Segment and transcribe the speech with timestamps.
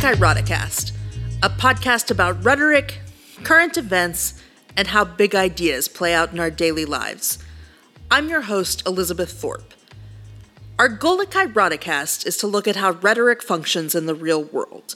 [0.00, 0.92] Kairoticast,
[1.42, 3.00] a podcast about rhetoric,
[3.42, 4.42] current events,
[4.74, 7.36] and how big ideas play out in our daily lives.
[8.10, 9.74] I'm your host, Elizabeth Thorpe.
[10.78, 14.94] Our goal at Kairoticast is to look at how rhetoric functions in the real world.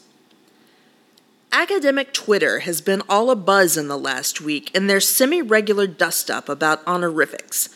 [1.52, 5.86] Academic Twitter has been all a buzz in the last week in their semi regular
[5.86, 7.68] dust up about honorifics.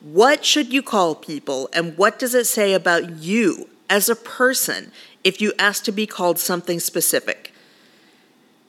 [0.00, 4.92] What should you call people, and what does it say about you as a person
[5.24, 7.52] if you ask to be called something specific?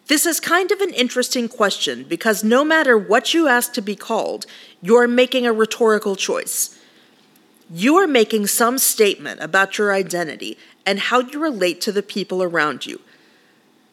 [0.07, 3.95] This is kind of an interesting question because no matter what you ask to be
[3.95, 4.45] called,
[4.81, 6.77] you're making a rhetorical choice.
[7.73, 12.43] You are making some statement about your identity and how you relate to the people
[12.43, 12.99] around you.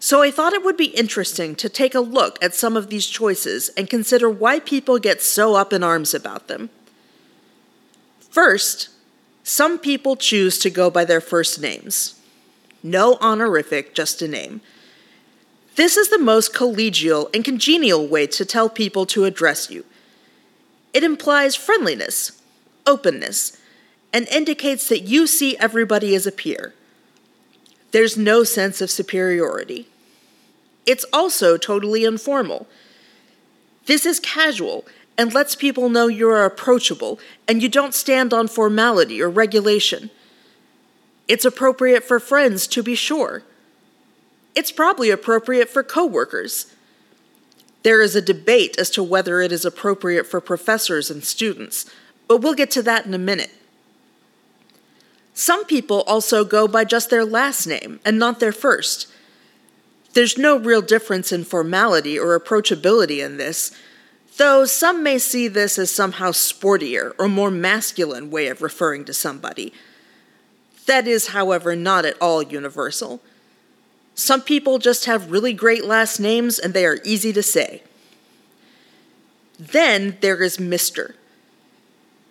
[0.01, 3.07] So I thought it would be interesting to take a look at some of these
[3.07, 6.71] choices and consider why people get so up in arms about them.
[8.30, 8.91] First,
[9.43, 12.18] some people choose to go by their first names.
[12.82, 14.60] No honorific, just a name.
[15.76, 19.85] This is the most collegial and congenial way to tell people to address you.
[20.93, 22.43] It implies friendliness,
[22.87, 23.57] openness,
[24.12, 26.74] and indicates that you see everybody as a peer.
[27.90, 29.88] There's no sense of superiority.
[30.87, 32.66] It's also totally informal.
[33.87, 34.85] This is casual
[35.16, 40.10] and lets people know you are approachable and you don't stand on formality or regulation.
[41.29, 43.43] It's appropriate for friends, to be sure.
[44.54, 46.74] It's probably appropriate for coworkers.
[47.82, 51.88] There is a debate as to whether it is appropriate for professors and students,
[52.26, 53.52] but we'll get to that in a minute.
[55.35, 59.07] Some people also go by just their last name and not their first.
[60.15, 63.70] There's no real difference in formality or approachability in this,
[64.37, 69.15] though some may see this as somehow sportier or more masculine way of referring to
[69.15, 69.72] somebody.
[70.89, 73.21] That is, however, not at all universal.
[74.15, 77.82] Some people just have really great last names and they are easy to say.
[79.59, 81.12] Then there is Mr.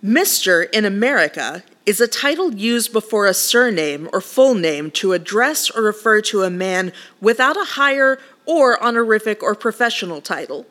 [0.04, 0.68] Mr.
[0.72, 5.84] in America is a title used before a surname or full name to address or
[5.84, 6.92] refer to a man
[7.22, 8.18] without a higher
[8.48, 10.66] or honorific or professional title.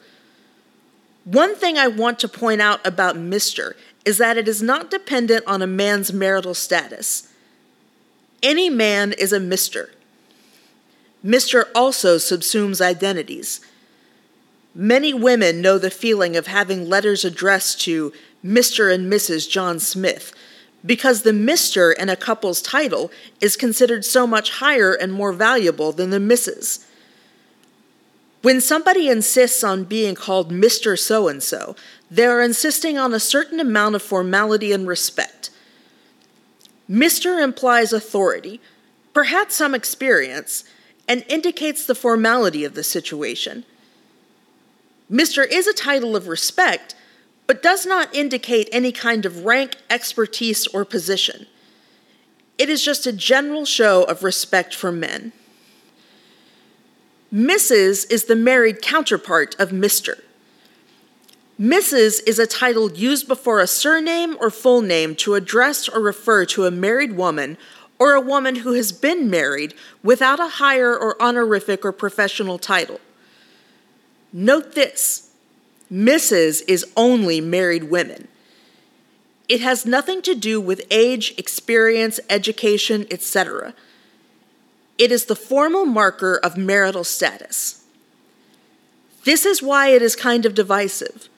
[1.24, 3.74] One thing I want to point out about Mr.
[4.04, 7.32] is that it is not dependent on a man's marital status.
[8.46, 9.88] Any man is a Mr.
[11.24, 11.64] Mr.
[11.74, 13.60] also subsumes identities.
[14.72, 18.12] Many women know the feeling of having letters addressed to
[18.44, 18.94] Mr.
[18.94, 19.50] and Mrs.
[19.50, 20.32] John Smith
[20.84, 21.92] because the Mr.
[21.98, 26.86] in a couple's title is considered so much higher and more valuable than the Mrs.
[28.42, 30.96] When somebody insists on being called Mr.
[30.96, 31.74] So and so,
[32.12, 35.50] they are insisting on a certain amount of formality and respect.
[36.90, 37.42] Mr.
[37.42, 38.60] implies authority,
[39.12, 40.64] perhaps some experience,
[41.08, 43.64] and indicates the formality of the situation.
[45.10, 45.46] Mr.
[45.48, 46.94] is a title of respect
[47.46, 51.46] but does not indicate any kind of rank, expertise, or position.
[52.58, 55.32] It is just a general show of respect for men.
[57.32, 58.10] Mrs.
[58.10, 60.20] is the married counterpart of Mr.
[61.60, 62.20] Mrs.
[62.26, 66.66] is a title used before a surname or full name to address or refer to
[66.66, 67.56] a married woman
[67.98, 69.72] or a woman who has been married
[70.02, 73.00] without a higher or honorific or professional title.
[74.34, 75.30] Note this
[75.90, 76.62] Mrs.
[76.68, 78.28] is only married women.
[79.48, 83.72] It has nothing to do with age, experience, education, etc.
[84.98, 87.82] It is the formal marker of marital status.
[89.24, 91.30] This is why it is kind of divisive.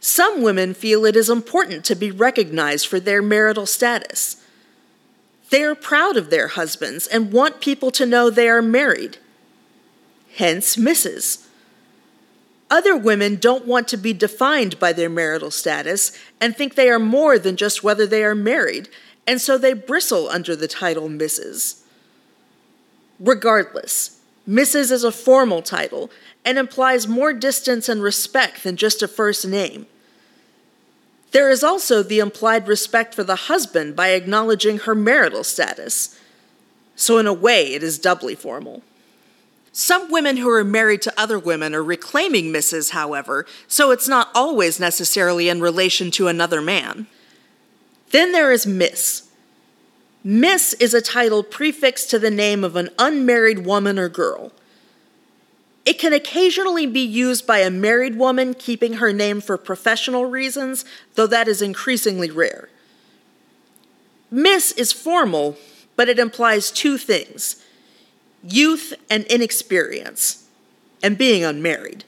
[0.00, 4.36] Some women feel it is important to be recognized for their marital status.
[5.50, 9.18] They are proud of their husbands and want people to know they are married.
[10.36, 11.46] Hence, Mrs.
[12.70, 16.98] Other women don't want to be defined by their marital status and think they are
[16.98, 18.88] more than just whether they are married,
[19.26, 21.80] and so they bristle under the title Mrs.
[23.18, 24.17] Regardless,
[24.48, 24.90] Mrs.
[24.90, 26.10] is a formal title
[26.44, 29.86] and implies more distance and respect than just a first name.
[31.32, 36.18] There is also the implied respect for the husband by acknowledging her marital status.
[36.96, 38.82] So, in a way, it is doubly formal.
[39.72, 44.30] Some women who are married to other women are reclaiming Mrs., however, so it's not
[44.34, 47.06] always necessarily in relation to another man.
[48.10, 49.27] Then there is Miss.
[50.30, 54.52] Miss is a title prefixed to the name of an unmarried woman or girl.
[55.86, 60.84] It can occasionally be used by a married woman keeping her name for professional reasons,
[61.14, 62.68] though that is increasingly rare.
[64.30, 65.56] Miss is formal,
[65.96, 67.64] but it implies two things
[68.44, 70.44] youth and inexperience,
[71.02, 72.04] and being unmarried.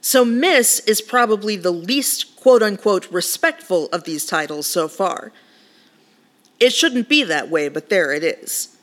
[0.00, 5.30] So, Miss is probably the least quote unquote respectful of these titles so far.
[6.58, 8.76] It shouldn't be that way, but there it is.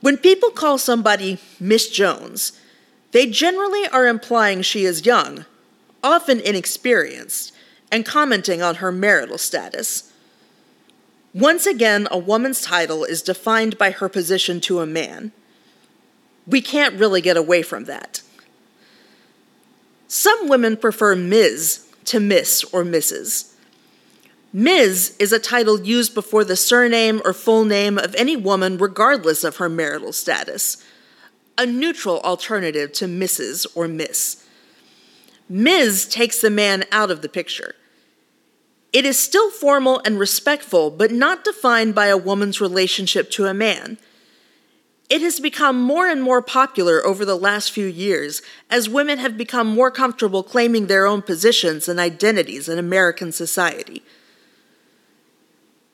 [0.00, 2.52] When people call somebody Miss Jones,
[3.12, 5.44] they generally are implying she is young,
[6.02, 7.52] often inexperienced,
[7.92, 10.12] and commenting on her marital status.
[11.34, 15.32] Once again, a woman's title is defined by her position to a man.
[16.46, 18.22] We can't really get away from that.
[20.08, 21.86] Some women prefer Ms.
[22.06, 23.52] to Miss or Mrs.
[24.52, 25.14] Ms.
[25.20, 29.56] is a title used before the surname or full name of any woman, regardless of
[29.56, 30.84] her marital status,
[31.56, 33.66] a neutral alternative to Mrs.
[33.76, 34.44] or Miss.
[35.48, 36.06] Ms.
[36.06, 37.76] takes the man out of the picture.
[38.92, 43.54] It is still formal and respectful, but not defined by a woman's relationship to a
[43.54, 43.98] man.
[45.08, 49.36] It has become more and more popular over the last few years as women have
[49.36, 54.02] become more comfortable claiming their own positions and identities in American society.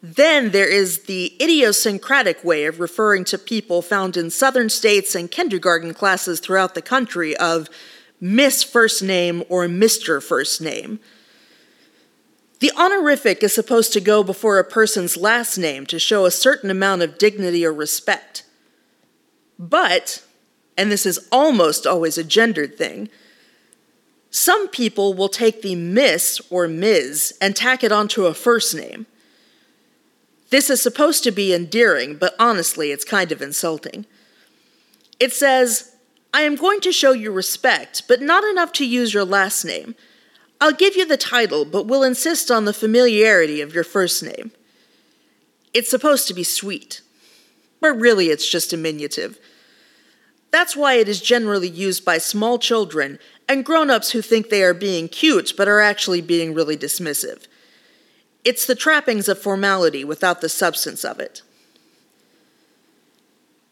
[0.03, 5.31] Then there is the idiosyncratic way of referring to people found in southern states and
[5.31, 7.69] kindergarten classes throughout the country of
[8.21, 10.23] Miss First Name or Mr.
[10.23, 11.01] First Name.
[12.61, 16.71] The honorific is supposed to go before a person's last name to show a certain
[16.71, 18.45] amount of dignity or respect.
[19.59, 20.23] But,
[20.77, 23.11] and this is almost always a gendered thing,
[24.31, 27.37] some people will take the Miss or Ms.
[27.41, 29.07] and tack it onto a first name.
[30.51, 34.07] This is supposed to be endearing, but honestly, it's kind of insulting.
[35.19, 35.97] It says,
[36.33, 39.95] I am going to show you respect, but not enough to use your last name.
[40.61, 44.53] I'll give you the title, but will insist on the familiarity of your first name.
[45.75, 47.03] It's supposed to be sweet,
[47.81, 49.39] but really it's just diminutive.
[50.51, 54.63] That's why it is generally used by small children and grown ups who think they
[54.63, 57.47] are being cute but are actually being really dismissive.
[58.47, 61.43] It's the trappings of formality without the substance of it.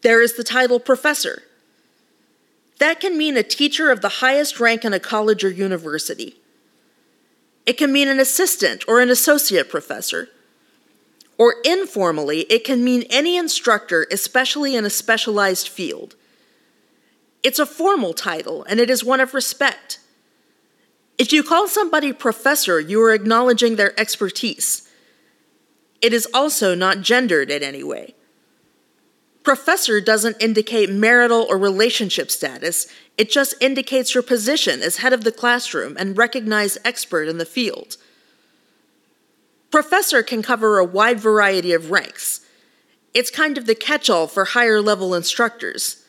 [0.01, 1.43] There is the title professor.
[2.79, 6.35] That can mean a teacher of the highest rank in a college or university.
[7.65, 10.27] It can mean an assistant or an associate professor.
[11.37, 16.15] Or informally, it can mean any instructor, especially in a specialized field.
[17.43, 19.99] It's a formal title, and it is one of respect.
[21.17, 24.89] If you call somebody professor, you are acknowledging their expertise.
[26.01, 28.15] It is also not gendered in any way.
[29.43, 35.23] Professor doesn't indicate marital or relationship status, it just indicates your position as head of
[35.23, 37.95] the classroom and recognized expert in the field.
[39.71, 42.41] Professor can cover a wide variety of ranks.
[43.13, 46.04] It's kind of the catch all for higher level instructors.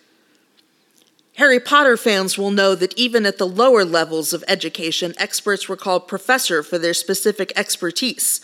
[1.36, 5.76] Harry Potter fans will know that even at the lower levels of education, experts were
[5.76, 8.40] called professor for their specific expertise.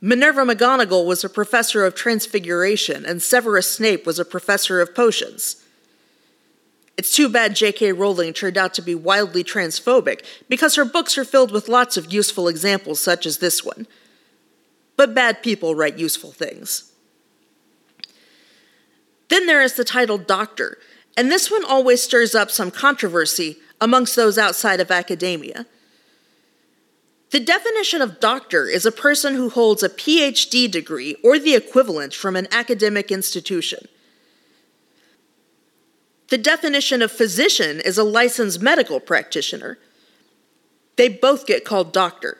[0.00, 5.64] Minerva McGonagall was a professor of transfiguration, and Severus Snape was a professor of potions.
[6.96, 7.92] It's too bad J.K.
[7.92, 12.12] Rowling turned out to be wildly transphobic, because her books are filled with lots of
[12.12, 13.88] useful examples, such as this one.
[14.96, 16.92] But bad people write useful things.
[19.28, 20.78] Then there is the title Doctor,
[21.16, 25.66] and this one always stirs up some controversy amongst those outside of academia.
[27.30, 32.14] The definition of doctor is a person who holds a PhD degree or the equivalent
[32.14, 33.88] from an academic institution.
[36.28, 39.78] The definition of physician is a licensed medical practitioner.
[40.96, 42.38] They both get called doctor.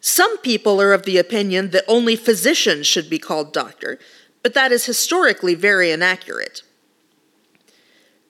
[0.00, 3.98] Some people are of the opinion that only physicians should be called doctor,
[4.42, 6.62] but that is historically very inaccurate.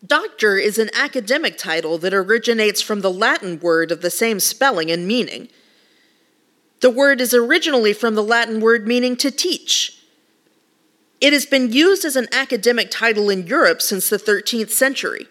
[0.06, 4.90] Doctor is an academic title that originates from the Latin word of the same spelling
[4.90, 5.48] and meaning.
[6.80, 9.98] The word is originally from the Latin word meaning to teach.
[11.20, 15.26] It has been used as an academic title in Europe since the 13th century.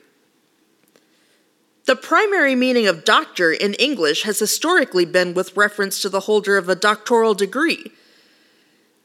[1.86, 6.58] The primary meaning of doctor in English has historically been with reference to the holder
[6.58, 7.92] of a doctoral degree.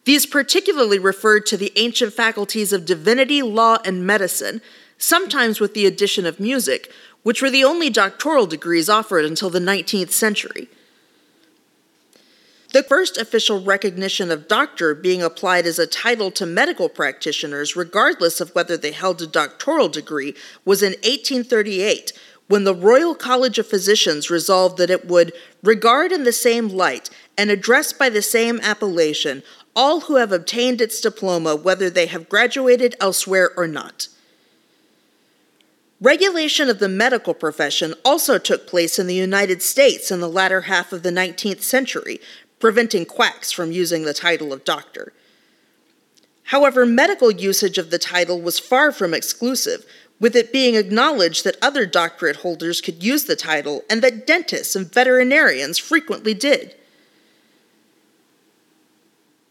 [0.05, 4.62] These particularly referred to the ancient faculties of divinity, law, and medicine
[5.00, 6.92] sometimes with the addition of music,
[7.25, 10.69] which were the only doctoral degrees offered until the 19th century.
[12.73, 18.40] The first official recognition of doctor being applied as a title to medical practitioners, regardless
[18.40, 22.12] of whether they held a doctoral degree, was in 1838
[22.47, 27.11] when the Royal College of Physicians resolved that it would regard in the same light
[27.37, 29.42] and address by the same appellation
[29.75, 34.09] all who have obtained its diploma, whether they have graduated elsewhere or not.
[36.00, 40.62] Regulation of the medical profession also took place in the United States in the latter
[40.62, 42.19] half of the 19th century,
[42.59, 45.12] preventing quacks from using the title of doctor.
[46.45, 49.85] However, medical usage of the title was far from exclusive,
[50.19, 54.75] with it being acknowledged that other doctorate holders could use the title and that dentists
[54.75, 56.75] and veterinarians frequently did.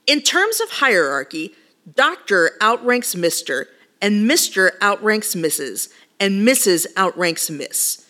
[0.08, 1.56] In terms of hierarchy,
[1.96, 3.65] Doctor outranks Mr.,
[4.01, 4.72] and Mr.
[4.82, 5.89] outranks Mrs.,
[6.20, 6.88] and Mrs.
[6.98, 8.06] outranks Miss.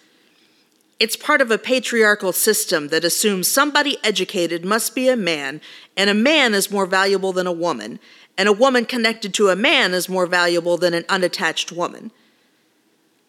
[0.99, 5.61] It's part of a patriarchal system that assumes somebody educated must be a man,
[5.95, 7.99] and a man is more valuable than a woman,
[8.37, 12.11] and a woman connected to a man is more valuable than an unattached woman.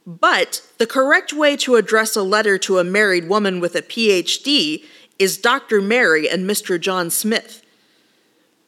[0.07, 4.85] But the correct way to address a letter to a married woman with a PhD
[5.19, 5.81] is Dr.
[5.81, 6.81] Mary and Mr.
[6.81, 7.63] John Smith.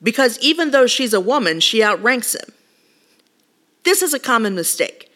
[0.02, 2.52] Because even though she's a woman, she outranks him.
[3.84, 5.11] This is a common mistake.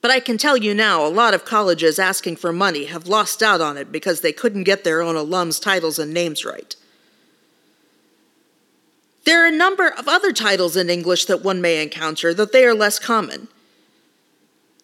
[0.00, 3.42] But I can tell you now, a lot of colleges asking for money have lost
[3.42, 6.76] out on it because they couldn't get their own alums' titles and names right.
[9.24, 12.64] There are a number of other titles in English that one may encounter, though they
[12.64, 13.48] are less common.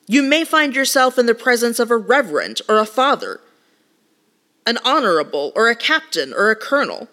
[0.07, 3.41] You may find yourself in the presence of a reverend or a father,
[4.67, 7.09] an honorable or a captain or a colonel.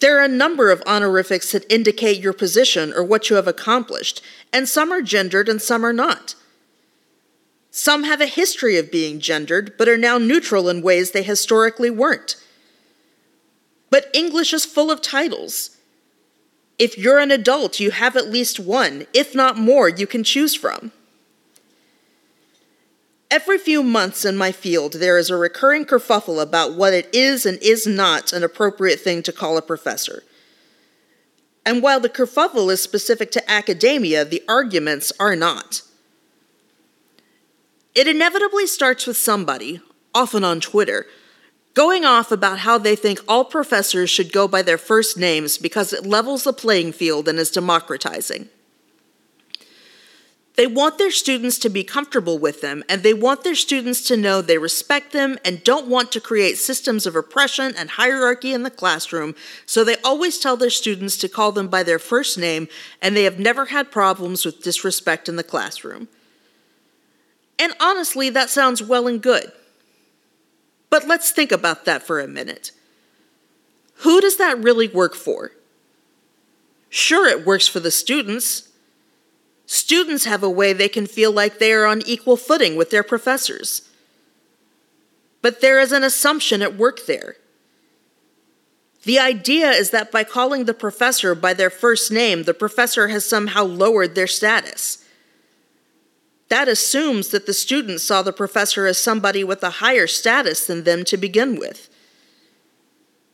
[0.00, 4.22] There are a number of honorifics that indicate your position or what you have accomplished,
[4.52, 6.34] and some are gendered and some are not.
[7.70, 11.90] Some have a history of being gendered, but are now neutral in ways they historically
[11.90, 12.36] weren't.
[13.90, 15.76] But English is full of titles.
[16.78, 20.54] If you're an adult, you have at least one, if not more, you can choose
[20.54, 20.92] from.
[23.30, 27.44] Every few months in my field, there is a recurring kerfuffle about what it is
[27.44, 30.22] and is not an appropriate thing to call a professor.
[31.64, 35.82] And while the kerfuffle is specific to academia, the arguments are not.
[37.96, 39.80] It inevitably starts with somebody,
[40.14, 41.06] often on Twitter,
[41.74, 45.92] going off about how they think all professors should go by their first names because
[45.92, 48.48] it levels the playing field and is democratizing.
[50.56, 54.16] They want their students to be comfortable with them, and they want their students to
[54.16, 58.62] know they respect them and don't want to create systems of oppression and hierarchy in
[58.62, 59.34] the classroom,
[59.66, 62.68] so they always tell their students to call them by their first name,
[63.02, 66.08] and they have never had problems with disrespect in the classroom.
[67.58, 69.52] And honestly, that sounds well and good.
[70.88, 72.70] But let's think about that for a minute.
[73.96, 75.52] Who does that really work for?
[76.88, 78.65] Sure, it works for the students
[79.66, 83.02] Students have a way they can feel like they are on equal footing with their
[83.02, 83.90] professors.
[85.42, 87.36] But there is an assumption at work there.
[89.02, 93.24] The idea is that by calling the professor by their first name, the professor has
[93.24, 95.04] somehow lowered their status.
[96.48, 100.84] That assumes that the student saw the professor as somebody with a higher status than
[100.84, 101.88] them to begin with.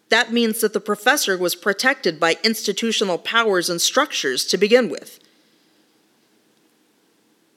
[0.08, 5.21] That means that the professor was protected by institutional powers and structures to begin with.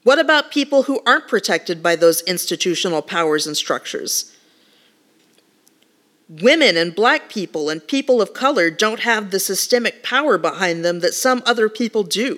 [0.05, 4.31] What about people who aren't protected by those institutional powers and structures?
[6.29, 10.99] Women and black people and people of color don't have the systemic power behind them
[10.99, 12.37] that some other people do.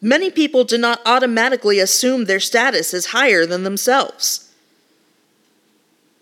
[0.00, 4.50] Many people do not automatically assume their status is higher than themselves.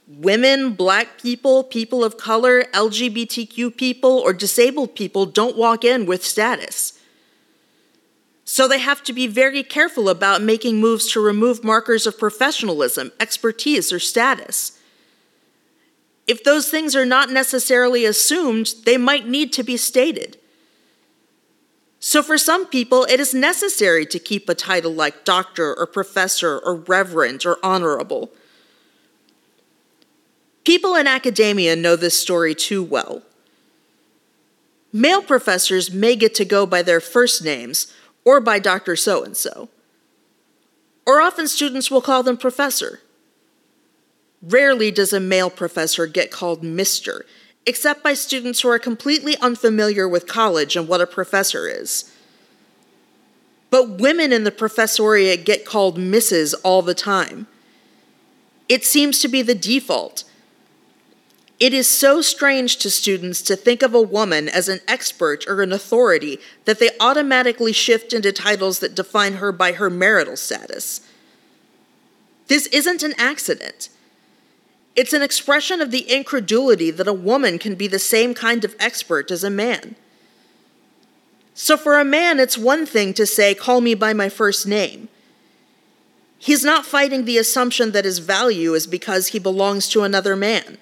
[0.08, 6.24] Women, black people, people of color, LGBTQ people, or disabled people don't walk in with
[6.24, 6.97] status.
[8.50, 13.12] So they have to be very careful about making moves to remove markers of professionalism,
[13.20, 14.78] expertise, or status.
[16.26, 20.38] If those things are not necessarily assumed, they might need to be stated.
[22.00, 26.58] So, for some people, it is necessary to keep a title like doctor or professor
[26.58, 28.30] or reverend or honorable.
[30.64, 33.20] People in academia know this story too well.
[34.90, 37.92] Male professors may get to go by their first names,
[38.28, 38.94] or by Dr.
[38.94, 39.70] So and so.
[41.06, 43.00] Or often students will call them professor.
[44.42, 47.22] Rarely does a male professor get called Mr.,
[47.64, 52.14] except by students who are completely unfamiliar with college and what a professor is.
[53.70, 56.54] But women in the professoriate get called Mrs.
[56.62, 57.46] all the time.
[58.68, 60.24] It seems to be the default,
[61.60, 65.60] it is so strange to students to think of a woman as an expert or
[65.62, 71.00] an authority that they automatically shift into titles that define her by her marital status.
[72.46, 73.88] This isn't an accident.
[74.94, 78.76] It's an expression of the incredulity that a woman can be the same kind of
[78.78, 79.96] expert as a man.
[81.54, 85.08] So for a man, it's one thing to say, call me by my first name.
[86.38, 90.78] He's not fighting the assumption that his value is because he belongs to another man.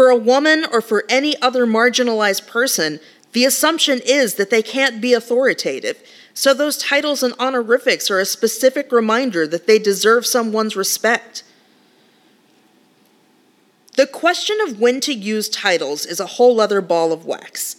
[0.00, 3.00] For a woman or for any other marginalized person,
[3.32, 6.02] the assumption is that they can't be authoritative.
[6.32, 11.44] So those titles and honorifics are a specific reminder that they deserve someone's respect.
[13.98, 17.76] The question of when to use titles is a whole other ball of wax.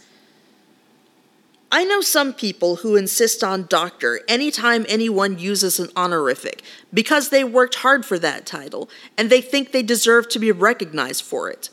[1.72, 6.62] I know some people who insist on doctor anytime anyone uses an honorific
[6.94, 11.24] because they worked hard for that title and they think they deserve to be recognized
[11.24, 11.72] for it.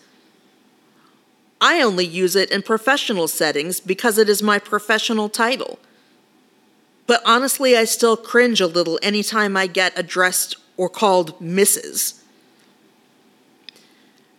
[1.60, 5.78] I only use it in professional settings because it is my professional title.
[7.06, 12.22] But honestly, I still cringe a little anytime I get addressed or called Mrs.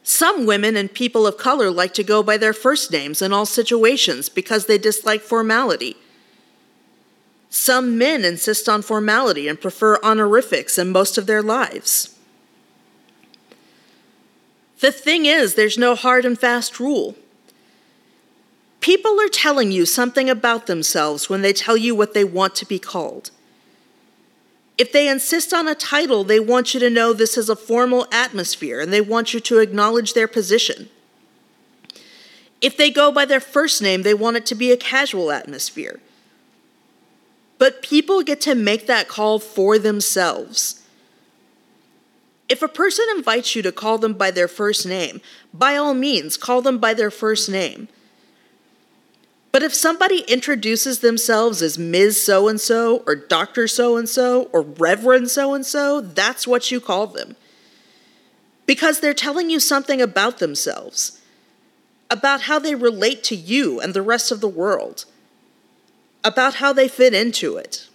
[0.03, 3.45] Some women and people of color like to go by their first names in all
[3.45, 5.97] situations because they dislike formality.
[7.49, 12.15] Some men insist on formality and prefer honorifics in most of their lives.
[14.79, 17.15] The thing is, there's no hard and fast rule.
[18.79, 22.65] People are telling you something about themselves when they tell you what they want to
[22.65, 23.31] be called.
[24.77, 28.07] If they insist on a title, they want you to know this is a formal
[28.13, 30.88] atmosphere and they want you to acknowledge their position.
[32.62, 36.00] If they go by their first name, they want it to be a casual atmosphere.
[37.57, 40.81] But people get to make that call for themselves.
[42.50, 45.22] If a person invites you to call them by their first name,
[45.53, 47.88] by all means, call them by their first name.
[49.51, 52.22] But if somebody introduces themselves as Ms.
[52.22, 53.68] So and so, or Dr.
[53.68, 57.36] So and so, or Reverend so and so, that's what you call them.
[58.65, 61.22] Because they're telling you something about themselves,
[62.12, 65.06] about how they relate to you and the rest of the world,
[66.23, 67.88] about how they fit into it.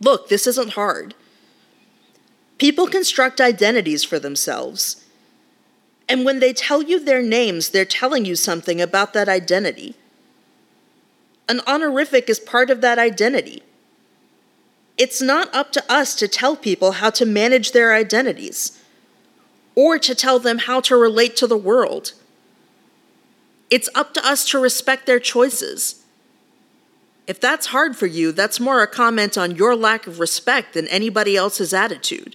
[0.00, 1.14] Look, this isn't hard.
[2.58, 5.04] People construct identities for themselves.
[6.08, 9.94] And when they tell you their names, they're telling you something about that identity.
[11.48, 13.62] An honorific is part of that identity.
[14.96, 18.82] It's not up to us to tell people how to manage their identities
[19.76, 22.12] or to tell them how to relate to the world.
[23.70, 26.04] It's up to us to respect their choices.
[27.28, 30.88] If that's hard for you, that's more a comment on your lack of respect than
[30.88, 32.34] anybody else's attitude.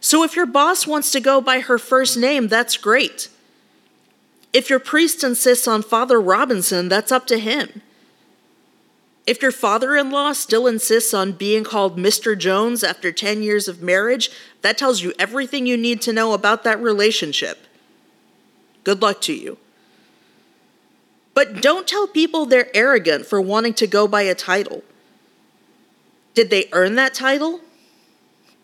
[0.00, 3.28] So if your boss wants to go by her first name, that's great.
[4.52, 7.82] If your priest insists on Father Robinson, that's up to him.
[9.26, 12.36] If your father in law still insists on being called Mr.
[12.36, 14.30] Jones after 10 years of marriage,
[14.62, 17.66] that tells you everything you need to know about that relationship.
[18.82, 19.58] Good luck to you.
[21.34, 24.82] But don't tell people they're arrogant for wanting to go by a title.
[26.34, 27.60] Did they earn that title?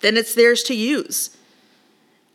[0.01, 1.37] Then it's theirs to use.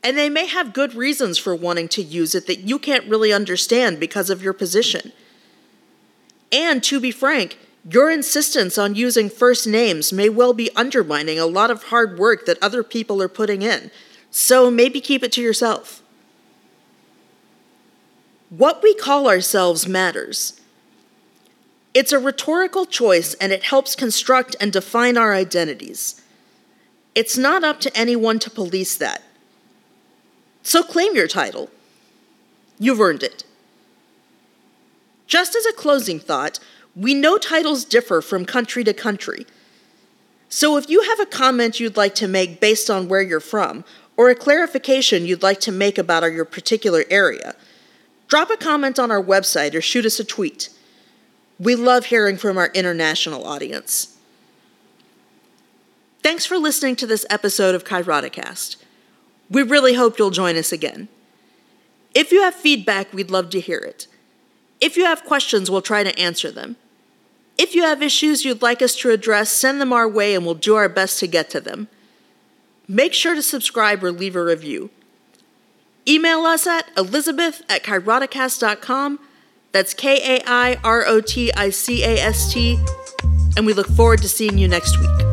[0.03, 3.31] And they may have good reasons for wanting to use it that you can't really
[3.31, 5.11] understand because of your position.
[6.51, 7.57] And to be frank,
[7.89, 12.45] your insistence on using first names may well be undermining a lot of hard work
[12.45, 13.89] that other people are putting in,
[14.29, 16.03] so maybe keep it to yourself.
[18.49, 20.59] What we call ourselves matters.
[21.93, 26.20] It's a rhetorical choice and it helps construct and define our identities.
[27.13, 29.23] It's not up to anyone to police that.
[30.63, 31.69] So claim your title.
[32.79, 33.43] You've earned it.
[35.27, 36.59] Just as a closing thought,
[36.95, 39.45] we know titles differ from country to country.
[40.49, 43.85] So if you have a comment you'd like to make based on where you're from,
[44.17, 47.55] or a clarification you'd like to make about your particular area,
[48.27, 50.69] drop a comment on our website or shoot us a tweet.
[51.59, 54.17] We love hearing from our international audience.
[56.23, 58.75] Thanks for listening to this episode of Kairoticast.
[59.49, 61.07] We really hope you'll join us again.
[62.13, 64.05] If you have feedback, we'd love to hear it.
[64.79, 66.75] If you have questions, we'll try to answer them.
[67.57, 70.53] If you have issues you'd like us to address, send them our way and we'll
[70.55, 71.87] do our best to get to them.
[72.87, 74.91] Make sure to subscribe or leave a review.
[76.07, 79.19] Email us at elizabeth at kairoticast.com.
[79.71, 82.79] That's K A I R O T I C A S T.
[83.57, 85.30] And we look forward to seeing you next week.